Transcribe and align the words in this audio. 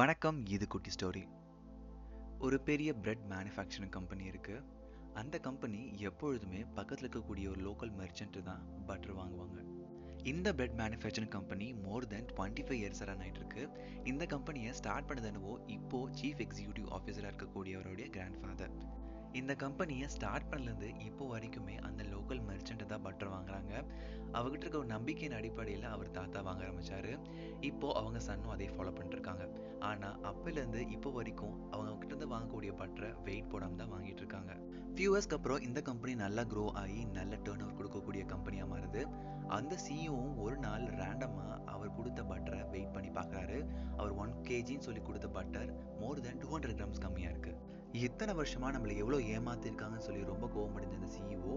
வணக்கம் 0.00 0.46
இது 0.46 0.66
குட்டி 0.66 0.90
ஸ்டோரி. 0.90 1.28
ஒரு 2.38 2.60
பெரிய 2.60 2.94
பிரெட் 2.94 3.24
மேனுஃபேக்சரிங் 3.30 3.88
கம்பெனி 3.88 4.24
இருக்கு. 4.24 4.62
அந்த 5.14 5.38
கம்பெனி 5.38 5.98
எப்பொழுதுமே 5.98 6.64
பக்கத்தில் 6.64 7.08
இருக்கக்கூடிய 7.08 7.48
ஒரு 7.48 7.70
லோக்கல் 7.70 7.92
மெர்ச்சன்ட் 8.00 8.42
தான் 8.42 8.84
பட்டர் 8.86 9.16
வாங்குவாங்க. 9.16 9.64
இந்த 10.22 10.54
bread 10.54 10.78
manufacturing 10.80 11.28
company 11.28 11.72
more 11.72 12.06
then 12.06 12.24
twenty 12.24 12.64
five 12.68 12.80
years 12.82 13.04
run 13.04 13.18
ஆகிட்டு 13.18 13.34
இருக்கு. 13.34 13.68
இந்த 14.04 14.26
கம்பெனியை 14.26 14.72
ஸ்டார்ட் 14.72 15.08
பண்ணது 15.10 15.24
என்னவோ 15.24 15.60
இப்போ 15.66 16.08
சீஃப் 16.08 16.46
எக்ஸிக்யூட்டிவ் 16.46 16.88
ஆஃபீஸராக 16.98 17.32
இருக்கக்கூடியவருடைய 17.32 18.10
கிராண்ட் 18.10 18.40
ஃபாதர் 18.42 18.98
இந்த 19.32 19.54
கம்பெனியை 19.54 20.08
ஸ்டார்ட் 20.08 20.54
பண்ணலேருந்து 20.54 21.04
இப்போ 21.04 21.38
வரைக்குமே 21.38 21.78
அந்த 21.78 22.02
லோக்கல் 22.02 22.40
மெர்ச்சண்ட்டை 22.50 22.86
தான் 22.86 23.02
பட்டர் 23.02 23.28
வாங்குறாங்க. 23.28 23.59
அவர்கிட்ட 24.38 24.64
இருக்க 24.64 24.82
ஒரு 24.82 24.90
நம்பிக்கையின் 24.96 25.36
அடிப்படையில் 25.38 25.86
அவர் 25.94 26.14
தாத்தா 26.18 26.40
வாங்க 26.48 26.62
ஆரம்பிச்சாரு. 26.66 27.12
இப்போ 27.70 27.88
அவங்க 28.00 28.18
சன்னும் 28.28 28.52
அதே 28.54 28.68
ஃபாலோ 28.74 28.92
பண்ணிட்டுருக்காங்க 28.96 29.46
ஆனால் 29.88 30.18
அப்போலேருந்து 30.30 30.80
இப்போ 30.96 31.10
வரைக்கும் 31.16 31.54
அவங்க 31.74 31.92
கிட்ட 31.92 32.12
இருந்து 32.12 32.32
வாங்கக்கூடிய 32.34 32.72
பட்டரை 32.80 33.10
வெயிட் 33.26 33.50
போடாமல் 33.52 33.80
தான் 33.82 33.92
வாங்கிட்டு 33.94 34.22
இருக்காங்க. 34.24 34.52
ஃபியூ 34.94 35.10
இயர்ஸ்க்கு 35.12 35.36
அப்புறம் 35.38 35.64
இந்த 35.68 35.80
கம்பெனி 35.88 36.14
நல்லா 36.24 36.42
க்ரோ 36.52 36.64
ஆகி 36.82 37.00
நல்ல 37.18 37.32
டேர்ன் 37.46 37.62
ஓவர் 37.64 37.78
கொடுக்கக்கூடிய 37.80 38.22
கம்பெனியாக 38.34 38.70
மாறுது. 38.72 39.02
அந்த 39.58 39.74
சிஇஓவும் 39.84 40.36
ஒரு 40.44 40.56
நாள் 40.66 40.84
ரேண்டமாக 41.00 41.58
அவர் 41.74 41.96
கொடுத்த 41.98 42.20
பட்டரை 42.30 42.60
வெயிட் 42.74 42.94
பண்ணி 42.96 43.10
பார்க்குறாரு 43.18 43.58
அவர் 44.00 44.12
ஒன் 44.22 44.34
கேஜின்னு 44.48 44.86
சொல்லி 44.88 45.02
கொடுத்த 45.08 45.28
butter 45.38 45.70
more 46.00 46.24
then 46.26 46.40
two 46.42 46.48
hundred 46.52 46.78
grams 46.80 47.04
கம்மியாக 47.06 47.34
இருக்குது 47.34 47.58
இத்தனை 48.06 48.32
வருஷமாக 48.40 48.70
நம்மளை 48.74 48.94
எவ்வளோ 49.02 49.18
ஏமாத்திருக்காங்கன்னு 49.36 50.06
சொல்லி 50.08 50.20
ரொம்ப 50.32 50.46
கோவமடைஞ்ச 50.54 50.94
அந்த 50.98 51.10
சிஇஓ 51.16 51.54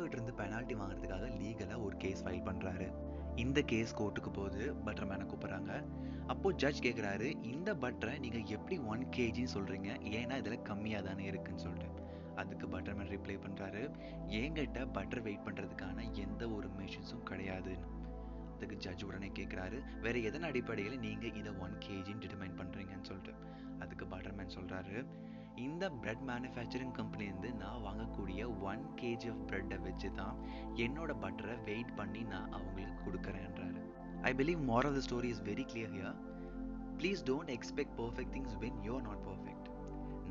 அவங்க 0.00 0.20
இருந்து 0.20 0.42
பெனால்ட்டி 0.42 0.78
வாங்குறதுக்காக 0.78 1.24
லீகலா 1.42 1.82
ஒரு 1.82 1.96
கேஸ் 1.96 2.24
ஃபைல் 2.24 2.46
பண்றாரு. 2.46 2.94
இந்த 3.36 3.62
கேஸ் 3.62 4.02
கோர்ட்டுக்கு 4.02 4.32
போகுது 4.32 4.74
பட்டர்மேனை 4.84 5.26
கூப்பிடுறாங்க. 5.26 5.84
அப்போ 6.26 6.52
ஜட்ஜ் 6.52 6.82
கேட்குறாரு 6.82 7.44
இந்த 7.44 7.74
பட்டரை 7.74 8.18
நீங்க 8.18 8.38
எப்படி 8.38 8.78
ஒன் 8.78 9.06
கேஜின்னு 9.16 9.48
சொல்றீங்க? 9.54 9.90
ஏன்னா 10.16 10.34
இதுல 10.42 10.58
கம்மியாக 10.62 11.02
தானே 11.02 11.24
இருக்குன்னு 11.24 11.60
சொல்லிட்டு. 11.60 12.02
அதுக்கு 12.36 12.66
பட்டர்மேன் 12.66 13.10
ரிப்ளை 13.14 13.38
பண்றாரு 13.38 13.90
என்கிட்ட 14.26 14.92
பட்டர் 14.92 15.22
வெயிட் 15.22 15.44
பண்றதுக்கான 15.44 16.12
எந்த 16.12 16.48
ஒரு 16.48 16.68
மிஷின்ஸும் 16.68 17.28
கிடையாதுன்னு. 17.30 17.86
அதுக்கு 18.54 18.76
ஜட்ஜ் 18.76 19.02
உடனே 19.02 19.30
கேட்குறாரு 19.38 20.00
வேற 20.00 20.18
எதன் 20.18 20.42
அடிப்படையில் 20.42 20.98
நீங்க 20.98 21.26
இதை 21.26 21.52
ஒன் 21.60 21.78
கேஜின்னு 21.88 22.22
டிட்டர்மைன் 22.24 22.58
பண்றீங்கன்னு 22.62 23.02
சொல்லிட்டு? 23.02 23.32
அதுக்கு 23.78 24.04
பட்டர்மேன் 24.04 24.50
சொல்றாரு 24.58 25.06
இந்த 25.56 25.90
பிரெட் 25.90 26.24
மேனுஃபேக்சரிங் 26.26 26.94
கம்பெனிலேருந்து 26.96 27.54
நான் 27.54 27.69
ஒன் 28.72 28.82
கேஜி 29.00 29.28
ஆஃப் 29.32 29.44
ப்ரெட்டை 29.50 29.78
வச்சு 29.86 30.10
தான் 30.20 30.36
என்னோட 30.86 31.14
பட்டரை 31.24 31.56
வெயிட் 31.68 31.92
பண்ணி 32.00 32.24
நான் 32.32 32.50
அவங்களுக்கு 32.58 32.98
கொடுக்குறேன்றாரு. 33.06 33.80
I 34.30 34.32
believe 34.40 34.62
more 34.72 34.88
of 34.90 34.96
the 34.98 35.02
story 35.08 35.30
is 35.34 35.44
very 35.50 35.66
clear 35.72 35.94
here 35.96 36.18
please 37.00 37.22
don't 37.30 37.52
expect 37.56 37.94
perfect 38.00 38.34
things 38.36 38.56
when 38.64 38.80
you're 38.88 39.06
not 39.08 39.22
perfect 39.28 39.68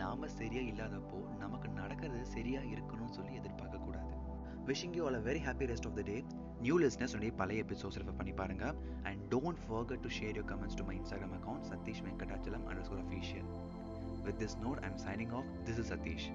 நாம 0.02 0.28
சரியா 0.40 0.62
இல்லாதப்போ 0.72 1.17
நமக்கு 1.42 1.70
நடக்கிறது 1.80 2.20
சரியா 2.36 2.60
இருக்கணும்னு 2.73 3.16
சொல்லி 3.17 3.34
எதிர்பார்க்க 3.40 3.86
கூடாது. 3.88 4.14
Wishing 4.70 4.95
you 4.98 5.04
all 5.08 5.17
a 5.20 5.23
very 5.28 5.42
happy 5.48 5.66
rest 5.72 5.88
of 5.90 5.98
the 6.00 6.04
day 6.10 6.16
new 6.66 6.76
listeners 6.84 7.16
உடைய 7.17 7.32
பழைய 7.42 7.64
எபிசோட்ஸ் 7.66 7.98
ரெஃபர் 8.02 8.17
பண்ணி 8.20 8.34
பாருங்க. 8.42 8.66
And 9.10 9.22
don't 9.34 9.62
forget 9.66 10.04
to 10.06 10.12
share 10.17 10.36
your 10.40 10.50
comments 10.52 10.78
to 10.80 10.86
my 10.90 10.95
Instagram 11.00 11.36
account 11.40 11.66
Satish 11.72 12.02
Venkatachalam 12.08 12.66
underscore 12.88 13.04
official 13.06 13.50
with 14.28 14.40
this 14.44 14.58
note 14.66 14.82
I 14.84 14.88
am 14.92 15.02
signing 15.08 15.34
off 15.40 15.50
this 15.67 15.82
is 15.84 15.92
Satish 15.95 16.28